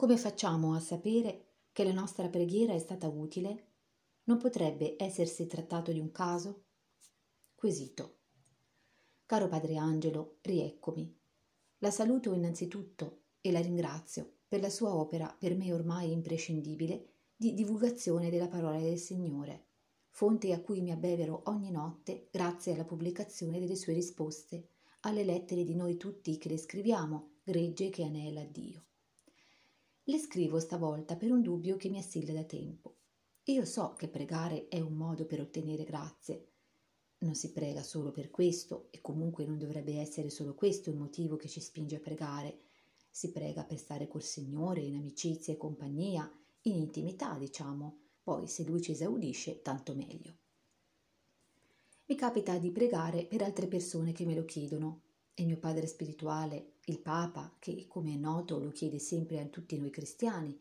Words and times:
Come 0.00 0.16
facciamo 0.16 0.72
a 0.72 0.80
sapere 0.80 1.48
che 1.72 1.84
la 1.84 1.92
nostra 1.92 2.26
preghiera 2.30 2.72
è 2.72 2.78
stata 2.78 3.06
utile? 3.06 3.64
Non 4.24 4.38
potrebbe 4.38 4.96
essersi 4.98 5.46
trattato 5.46 5.92
di 5.92 6.00
un 6.00 6.10
caso? 6.10 6.62
Quesito. 7.54 8.20
Caro 9.26 9.46
Padre 9.48 9.76
Angelo, 9.76 10.38
rieccomi. 10.40 11.14
La 11.80 11.90
saluto 11.90 12.32
innanzitutto 12.32 13.24
e 13.42 13.52
la 13.52 13.60
ringrazio 13.60 14.36
per 14.48 14.62
la 14.62 14.70
sua 14.70 14.94
opera 14.94 15.36
per 15.38 15.54
me 15.54 15.70
ormai 15.70 16.12
imprescindibile 16.12 17.08
di 17.36 17.52
divulgazione 17.52 18.30
della 18.30 18.48
parola 18.48 18.78
del 18.78 18.96
Signore, 18.96 19.66
fonte 20.08 20.54
a 20.54 20.62
cui 20.62 20.80
mi 20.80 20.92
abbevero 20.92 21.42
ogni 21.48 21.70
notte 21.70 22.28
grazie 22.30 22.72
alla 22.72 22.86
pubblicazione 22.86 23.60
delle 23.60 23.76
sue 23.76 23.92
risposte 23.92 24.66
alle 25.00 25.24
lettere 25.24 25.62
di 25.62 25.74
noi 25.74 25.98
tutti 25.98 26.38
che 26.38 26.48
le 26.48 26.56
scriviamo, 26.56 27.32
gregge 27.44 27.90
che 27.90 28.02
anela 28.02 28.44
Dio. 28.44 28.84
Le 30.10 30.18
scrivo 30.18 30.58
stavolta 30.58 31.14
per 31.14 31.30
un 31.30 31.40
dubbio 31.40 31.76
che 31.76 31.88
mi 31.88 31.98
assilla 31.98 32.32
da 32.32 32.42
tempo. 32.42 32.96
Io 33.44 33.64
so 33.64 33.94
che 33.96 34.08
pregare 34.08 34.66
è 34.66 34.80
un 34.80 34.94
modo 34.94 35.24
per 35.24 35.40
ottenere 35.40 35.84
grazie. 35.84 36.48
Non 37.18 37.36
si 37.36 37.52
prega 37.52 37.84
solo 37.84 38.10
per 38.10 38.28
questo, 38.28 38.88
e 38.90 39.00
comunque 39.00 39.46
non 39.46 39.56
dovrebbe 39.56 40.00
essere 40.00 40.28
solo 40.28 40.56
questo 40.56 40.90
il 40.90 40.96
motivo 40.96 41.36
che 41.36 41.46
ci 41.46 41.60
spinge 41.60 41.94
a 41.94 42.00
pregare. 42.00 42.58
Si 43.08 43.30
prega 43.30 43.62
per 43.62 43.78
stare 43.78 44.08
col 44.08 44.24
Signore 44.24 44.80
in 44.80 44.96
amicizia 44.96 45.52
e 45.52 45.56
compagnia, 45.56 46.28
in 46.62 46.74
intimità, 46.74 47.38
diciamo. 47.38 47.98
Poi 48.20 48.48
se 48.48 48.64
Lui 48.64 48.82
ci 48.82 48.90
esaudisce, 48.90 49.62
tanto 49.62 49.94
meglio. 49.94 50.38
Mi 52.06 52.16
capita 52.16 52.58
di 52.58 52.72
pregare 52.72 53.26
per 53.26 53.42
altre 53.42 53.68
persone 53.68 54.10
che 54.10 54.26
me 54.26 54.34
lo 54.34 54.44
chiedono. 54.44 55.02
Il 55.40 55.46
mio 55.46 55.56
padre 55.56 55.86
spirituale, 55.86 56.74
il 56.84 57.00
Papa, 57.00 57.56
che 57.58 57.86
come 57.88 58.12
è 58.12 58.16
noto 58.16 58.58
lo 58.58 58.68
chiede 58.68 58.98
sempre 58.98 59.40
a 59.40 59.46
tutti 59.46 59.78
noi 59.78 59.88
cristiani, 59.88 60.54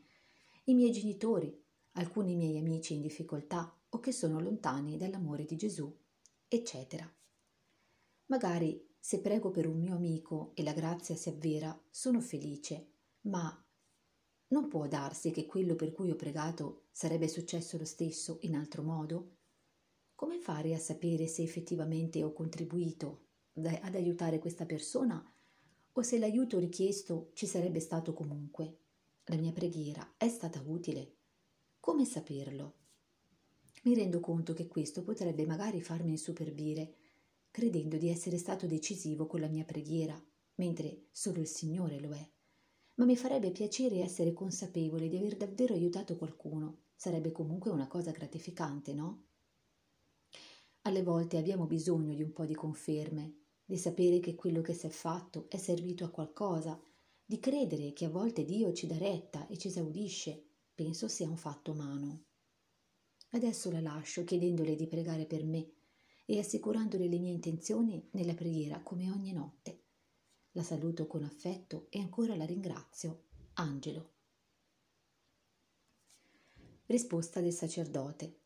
i 0.66 0.74
miei 0.74 0.94
genitori, 0.94 1.54
alcuni 1.94 2.34
miei 2.34 2.58
amici 2.58 2.94
in 2.94 3.02
difficoltà 3.02 3.78
o 3.90 4.00
che 4.00 4.14
sono 4.14 4.40
lontani 4.40 4.96
dall'amore 4.96 5.44
di 5.44 5.58
Gesù, 5.58 5.94
eccetera. 6.48 7.14
Magari 8.28 8.96
se 8.98 9.20
prego 9.20 9.52
per 9.52 9.68
un 9.68 9.78
mio 9.78 9.96
amico 9.96 10.54
e 10.56 10.64
la 10.64 10.72
grazia 10.72 11.18
si 11.18 11.28
avvera, 11.28 11.78
sono 11.90 12.22
felice, 12.22 12.94
ma 13.24 13.54
non 14.48 14.70
può 14.70 14.88
darsi 14.88 15.32
che 15.32 15.46
quello 15.46 15.76
per 15.76 15.92
cui 15.92 16.10
ho 16.10 16.16
pregato 16.16 16.86
sarebbe 16.92 17.28
successo 17.28 17.78
lo 17.78 17.84
stesso 17.84 18.38
in 18.44 18.56
altro 18.56 18.82
modo? 18.82 19.40
Come 20.16 20.40
fare 20.40 20.74
a 20.74 20.80
sapere 20.80 21.28
se 21.28 21.44
effettivamente 21.44 22.24
ho 22.24 22.32
contribuito 22.32 23.28
ad 23.66 23.96
aiutare 23.96 24.40
questa 24.40 24.66
persona 24.66 25.24
o 25.92 26.02
se 26.02 26.18
l'aiuto 26.18 26.60
richiesto 26.60 27.32
ci 27.34 27.46
sarebbe 27.46 27.80
stato 27.80 28.14
comunque? 28.14 28.78
La 29.26 29.36
mia 29.36 29.52
preghiera 29.52 30.14
è 30.18 30.28
stata 30.28 30.62
utile? 30.66 31.16
Come 31.80 32.06
saperlo? 32.06 32.76
Mi 33.84 33.96
rendo 33.96 34.20
conto 34.20 34.54
che 34.54 34.68
questo 34.68 35.04
potrebbe 35.04 35.46
magari 35.46 35.82
farmi 35.82 36.12
insuperbire, 36.12 36.96
credendo 37.52 37.98
di 37.98 38.10
essere 38.10 38.38
stato 38.38 38.68
decisivo 38.68 39.28
con 39.28 39.40
la 39.40 39.48
mia 39.48 39.64
preghiera, 39.64 40.22
mentre 40.56 41.08
solo 41.12 41.40
il 41.40 41.48
Signore 41.48 42.00
lo 42.00 42.14
è. 42.14 42.30
Ma 42.96 43.06
mi 43.06 43.16
farebbe 43.16 43.52
piacere 43.52 44.00
essere 44.00 44.34
consapevole 44.34 45.08
di 45.08 45.18
aver 45.18 45.38
davvero 45.38 45.74
aiutato 45.74 46.18
qualcuno. 46.18 46.84
Sarebbe 46.96 47.32
comunque 47.32 47.72
una 47.72 47.88
cosa 47.88 48.12
gratificante, 48.12 48.94
no? 48.94 49.24
Alle 50.82 51.04
volte 51.04 51.38
abbiamo 51.38 51.66
bisogno 51.66 52.14
di 52.14 52.24
un 52.24 52.34
po' 52.34 52.46
di 52.46 52.56
conferme, 52.56 53.36
di 53.70 53.78
sapere 53.78 54.20
che 54.20 54.34
quello 54.34 54.62
che 54.62 54.74
si 54.74 54.88
è 54.88 54.90
fatto 54.90 55.46
è 55.48 55.58
servito 55.58 56.04
a 56.04 56.10
qualcosa, 56.10 56.82
di 57.24 57.38
credere 57.40 57.94
che 57.94 58.06
a 58.06 58.10
volte 58.10 58.44
Dio 58.44 58.74
ci 58.74 58.88
dà 58.88 58.98
retta 58.98 59.46
e 59.46 59.60
ci 59.60 59.68
esaudisce, 59.68 60.44
penso 60.74 61.08
sia 61.08 61.30
un 61.30 61.38
fatto 61.38 61.74
umano. 61.74 62.24
Adesso 63.30 63.70
la 63.70 63.80
lascio 63.80 64.24
chiedendole 64.24 64.76
di 64.76 64.88
pregare 64.88 65.28
per 65.28 65.44
me 65.46 65.72
e 66.26 66.40
assicurandole 66.40 67.08
le 67.08 67.20
mie 67.20 67.34
intenzioni 67.34 68.10
nella 68.14 68.34
preghiera 68.34 68.82
come 68.82 69.12
ogni 69.12 69.34
notte. 69.34 69.84
La 70.54 70.64
saluto 70.64 71.06
con 71.06 71.22
affetto 71.22 71.86
e 71.92 72.00
ancora 72.00 72.36
la 72.36 72.46
ringrazio. 72.46 73.26
Angelo. 73.54 74.14
Risposta 76.88 77.40
del 77.40 77.54
sacerdote. 77.54 78.40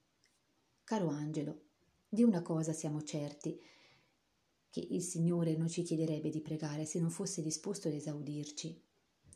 Caro 0.83 1.07
Angelo, 1.07 1.61
di 2.09 2.23
una 2.23 2.41
cosa 2.41 2.73
siamo 2.73 3.01
certi, 3.03 3.57
che 4.73 4.87
il 4.89 5.03
Signore 5.03 5.55
non 5.55 5.69
ci 5.69 5.83
chiederebbe 5.83 6.31
di 6.31 6.41
pregare 6.41 6.85
se 6.85 6.99
non 6.99 7.11
fosse 7.11 7.43
disposto 7.43 7.89
ad 7.89 7.93
esaudirci. 7.93 8.81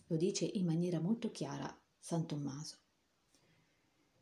Lo 0.08 0.16
dice 0.18 0.46
in 0.46 0.66
maniera 0.66 1.00
molto 1.00 1.30
chiara 1.30 1.80
San 2.00 2.26
Tommaso. 2.26 2.78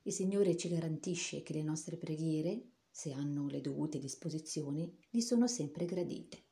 Il 0.02 0.12
Signore 0.12 0.58
ci 0.58 0.68
garantisce 0.68 1.42
che 1.42 1.54
le 1.54 1.64
nostre 1.64 1.96
preghiere, 1.96 2.72
se 2.92 3.14
hanno 3.14 3.48
le 3.48 3.62
dovute 3.62 3.98
disposizioni, 3.98 4.94
gli 5.10 5.22
sono 5.22 5.48
sempre 5.48 5.86
gradite. 5.86 6.44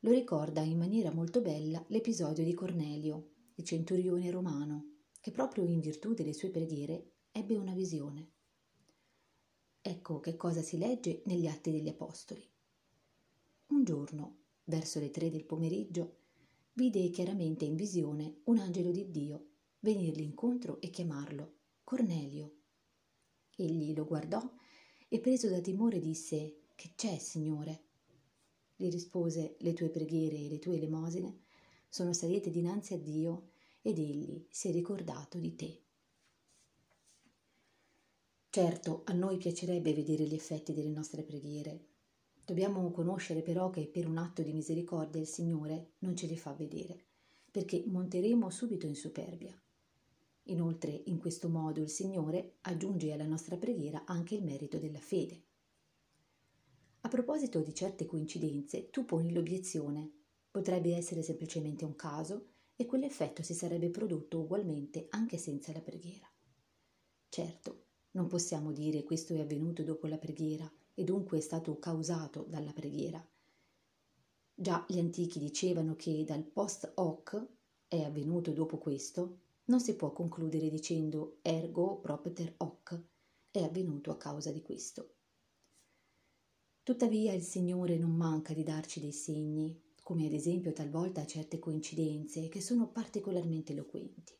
Lo 0.00 0.10
ricorda 0.10 0.62
in 0.62 0.76
maniera 0.76 1.12
molto 1.12 1.40
bella 1.40 1.80
l'episodio 1.90 2.42
di 2.42 2.54
Cornelio, 2.54 3.34
il 3.54 3.64
centurione 3.64 4.32
romano, 4.32 4.96
che 5.20 5.30
proprio 5.30 5.64
in 5.64 5.78
virtù 5.78 6.12
delle 6.12 6.32
sue 6.32 6.50
preghiere 6.50 7.12
ebbe 7.30 7.54
una 7.54 7.74
visione. 7.74 8.32
Ecco 9.80 10.18
che 10.18 10.34
cosa 10.34 10.60
si 10.60 10.76
legge 10.76 11.22
negli 11.26 11.46
Atti 11.46 11.70
degli 11.70 11.88
Apostoli. 11.88 12.49
Un 13.70 13.84
giorno, 13.84 14.38
verso 14.64 14.98
le 14.98 15.10
tre 15.10 15.30
del 15.30 15.44
pomeriggio, 15.44 16.16
vide 16.72 17.08
chiaramente 17.10 17.64
in 17.64 17.76
visione 17.76 18.40
un 18.44 18.58
angelo 18.58 18.90
di 18.90 19.10
Dio 19.10 19.46
venirgli 19.80 20.22
incontro 20.22 20.80
e 20.80 20.90
chiamarlo 20.90 21.54
Cornelio. 21.84 22.56
Egli 23.56 23.94
lo 23.94 24.04
guardò 24.04 24.42
e 25.08 25.20
preso 25.20 25.48
da 25.48 25.60
timore 25.60 26.00
disse 26.00 26.62
Che 26.74 26.92
c'è, 26.96 27.18
Signore? 27.18 27.84
Gli 28.74 28.90
rispose 28.90 29.56
Le 29.60 29.72
tue 29.72 29.88
preghiere 29.88 30.36
e 30.36 30.48
le 30.48 30.58
tue 30.58 30.76
elemosine 30.76 31.42
sono 31.88 32.12
salite 32.12 32.50
dinanzi 32.50 32.94
a 32.94 32.98
Dio 32.98 33.50
ed 33.82 33.98
egli 33.98 34.46
si 34.50 34.68
è 34.68 34.72
ricordato 34.72 35.38
di 35.38 35.54
te. 35.54 35.82
Certo, 38.50 39.02
a 39.04 39.12
noi 39.12 39.36
piacerebbe 39.36 39.94
vedere 39.94 40.24
gli 40.24 40.34
effetti 40.34 40.72
delle 40.72 40.90
nostre 40.90 41.22
preghiere. 41.22 41.86
Dobbiamo 42.50 42.90
conoscere 42.90 43.42
però 43.42 43.70
che 43.70 43.86
per 43.86 44.08
un 44.08 44.18
atto 44.18 44.42
di 44.42 44.52
misericordia 44.52 45.20
il 45.20 45.28
Signore 45.28 45.92
non 45.98 46.16
ce 46.16 46.26
li 46.26 46.36
fa 46.36 46.52
vedere, 46.52 47.00
perché 47.48 47.84
monteremo 47.86 48.50
subito 48.50 48.86
in 48.86 48.96
superbia. 48.96 49.56
Inoltre, 50.46 51.02
in 51.04 51.18
questo 51.18 51.48
modo 51.48 51.80
il 51.80 51.88
Signore 51.88 52.56
aggiunge 52.62 53.12
alla 53.12 53.24
nostra 53.24 53.56
preghiera 53.56 54.02
anche 54.04 54.34
il 54.34 54.42
merito 54.42 54.78
della 54.78 54.98
fede. 54.98 55.44
A 57.02 57.08
proposito 57.08 57.60
di 57.60 57.72
certe 57.72 58.04
coincidenze, 58.04 58.90
tu 58.90 59.04
poni 59.04 59.32
l'obiezione. 59.32 60.10
Potrebbe 60.50 60.96
essere 60.96 61.22
semplicemente 61.22 61.84
un 61.84 61.94
caso 61.94 62.46
e 62.74 62.84
quell'effetto 62.84 63.44
si 63.44 63.54
sarebbe 63.54 63.90
prodotto 63.90 64.40
ugualmente 64.40 65.06
anche 65.10 65.38
senza 65.38 65.70
la 65.70 65.82
preghiera. 65.82 66.28
Certo, 67.28 67.84
non 68.10 68.26
possiamo 68.26 68.72
dire 68.72 69.04
questo 69.04 69.34
è 69.34 69.38
avvenuto 69.38 69.84
dopo 69.84 70.08
la 70.08 70.18
preghiera 70.18 70.68
e 71.00 71.04
dunque 71.04 71.38
è 71.38 71.40
stato 71.40 71.78
causato 71.78 72.44
dalla 72.46 72.74
preghiera. 72.74 73.26
Già 74.52 74.84
gli 74.86 74.98
antichi 74.98 75.38
dicevano 75.38 75.96
che 75.96 76.24
dal 76.26 76.42
post 76.42 76.92
hoc 76.96 77.42
è 77.88 78.02
avvenuto 78.02 78.52
dopo 78.52 78.76
questo 78.76 79.38
non 79.64 79.80
si 79.80 79.96
può 79.96 80.12
concludere 80.12 80.68
dicendo 80.68 81.38
ergo 81.40 82.00
propter 82.00 82.52
hoc, 82.58 83.02
è 83.50 83.62
avvenuto 83.62 84.10
a 84.10 84.18
causa 84.18 84.52
di 84.52 84.60
questo. 84.60 85.14
Tuttavia 86.82 87.32
il 87.32 87.42
Signore 87.42 87.96
non 87.96 88.10
manca 88.10 88.52
di 88.52 88.62
darci 88.62 89.00
dei 89.00 89.12
segni, 89.12 89.80
come 90.02 90.26
ad 90.26 90.34
esempio 90.34 90.74
talvolta 90.74 91.24
certe 91.24 91.58
coincidenze 91.58 92.48
che 92.48 92.60
sono 92.60 92.90
particolarmente 92.90 93.72
eloquenti. 93.72 94.38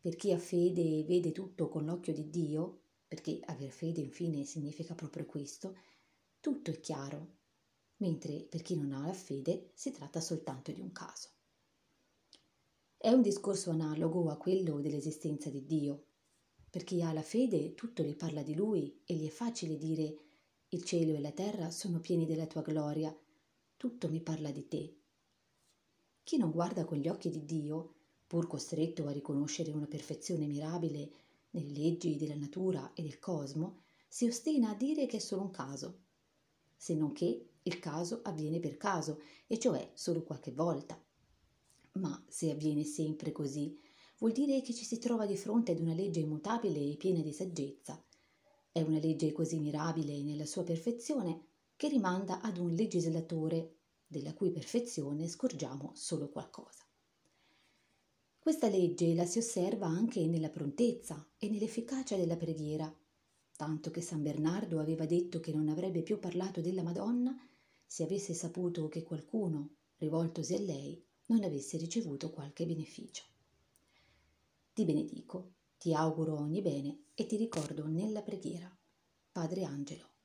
Per 0.00 0.16
chi 0.16 0.32
ha 0.32 0.38
fede 0.38 0.98
e 0.98 1.04
vede 1.04 1.30
tutto 1.30 1.68
con 1.68 1.84
l'occhio 1.84 2.12
di 2.12 2.28
Dio, 2.28 2.80
perché 3.06 3.40
aver 3.44 3.70
fede 3.70 4.00
infine 4.00 4.44
significa 4.44 4.94
proprio 4.94 5.24
questo, 5.26 5.76
tutto 6.40 6.70
è 6.70 6.80
chiaro, 6.80 7.34
mentre 7.98 8.42
per 8.42 8.62
chi 8.62 8.76
non 8.76 8.92
ha 8.92 9.06
la 9.06 9.12
fede 9.12 9.70
si 9.74 9.90
tratta 9.90 10.20
soltanto 10.20 10.72
di 10.72 10.80
un 10.80 10.92
caso. 10.92 11.30
È 12.96 13.10
un 13.10 13.22
discorso 13.22 13.70
analogo 13.70 14.30
a 14.30 14.36
quello 14.36 14.80
dell'esistenza 14.80 15.50
di 15.50 15.64
Dio. 15.64 16.06
Per 16.68 16.82
chi 16.82 17.02
ha 17.02 17.12
la 17.12 17.22
fede 17.22 17.74
tutto 17.74 18.02
gli 18.02 18.16
parla 18.16 18.42
di 18.42 18.54
Lui 18.54 19.02
e 19.04 19.14
gli 19.14 19.26
è 19.26 19.30
facile 19.30 19.76
dire 19.76 20.16
il 20.70 20.82
cielo 20.82 21.14
e 21.14 21.20
la 21.20 21.30
terra 21.30 21.70
sono 21.70 22.00
pieni 22.00 22.26
della 22.26 22.46
tua 22.46 22.62
gloria, 22.62 23.16
tutto 23.76 24.08
mi 24.08 24.20
parla 24.20 24.50
di 24.50 24.66
te. 24.66 24.96
Chi 26.24 26.38
non 26.38 26.50
guarda 26.50 26.84
con 26.84 26.98
gli 26.98 27.08
occhi 27.08 27.30
di 27.30 27.44
Dio, 27.44 27.94
pur 28.26 28.48
costretto 28.48 29.06
a 29.06 29.12
riconoscere 29.12 29.70
una 29.70 29.86
perfezione 29.86 30.46
mirabile 30.46 31.10
nelle 31.56 31.72
leggi 31.72 32.16
della 32.16 32.36
natura 32.36 32.92
e 32.92 33.02
del 33.02 33.18
cosmo, 33.18 33.80
si 34.06 34.26
ostina 34.26 34.70
a 34.70 34.74
dire 34.74 35.06
che 35.06 35.16
è 35.16 35.20
solo 35.20 35.42
un 35.42 35.50
caso, 35.50 36.04
se 36.76 36.94
non 36.94 37.12
che 37.12 37.48
il 37.62 37.78
caso 37.78 38.20
avviene 38.22 38.60
per 38.60 38.76
caso, 38.76 39.20
e 39.46 39.58
cioè 39.58 39.90
solo 39.94 40.22
qualche 40.22 40.52
volta. 40.52 41.02
Ma 41.92 42.24
se 42.28 42.50
avviene 42.50 42.84
sempre 42.84 43.32
così, 43.32 43.78
vuol 44.18 44.32
dire 44.32 44.60
che 44.60 44.74
ci 44.74 44.84
si 44.84 44.98
trova 44.98 45.26
di 45.26 45.36
fronte 45.36 45.72
ad 45.72 45.80
una 45.80 45.94
legge 45.94 46.20
immutabile 46.20 46.78
e 46.78 46.96
piena 46.96 47.22
di 47.22 47.32
saggezza. 47.32 48.02
È 48.70 48.82
una 48.82 48.98
legge 48.98 49.32
così 49.32 49.58
mirabile 49.58 50.22
nella 50.22 50.46
sua 50.46 50.62
perfezione 50.62 51.46
che 51.74 51.88
rimanda 51.88 52.40
ad 52.40 52.58
un 52.58 52.70
legislatore 52.70 53.78
della 54.06 54.34
cui 54.34 54.50
perfezione 54.50 55.26
scorgiamo 55.26 55.92
solo 55.94 56.28
qualcosa. 56.28 56.85
Questa 58.46 58.68
legge 58.68 59.12
la 59.12 59.26
si 59.26 59.38
osserva 59.38 59.88
anche 59.88 60.24
nella 60.24 60.50
prontezza 60.50 61.30
e 61.36 61.48
nell'efficacia 61.50 62.14
della 62.14 62.36
preghiera, 62.36 62.96
tanto 63.56 63.90
che 63.90 64.00
San 64.00 64.22
Bernardo 64.22 64.78
aveva 64.78 65.04
detto 65.04 65.40
che 65.40 65.52
non 65.52 65.68
avrebbe 65.68 66.04
più 66.04 66.20
parlato 66.20 66.60
della 66.60 66.84
Madonna 66.84 67.36
se 67.84 68.04
avesse 68.04 68.34
saputo 68.34 68.86
che 68.86 69.02
qualcuno, 69.02 69.78
rivoltosi 69.96 70.54
a 70.54 70.60
lei, 70.60 71.04
non 71.26 71.42
avesse 71.42 71.76
ricevuto 71.76 72.30
qualche 72.30 72.66
beneficio. 72.66 73.24
Ti 74.74 74.84
benedico, 74.84 75.54
ti 75.76 75.92
auguro 75.92 76.38
ogni 76.38 76.62
bene 76.62 77.06
e 77.14 77.26
ti 77.26 77.34
ricordo 77.34 77.88
nella 77.88 78.22
preghiera. 78.22 78.72
Padre 79.32 79.64
Angelo. 79.64 80.15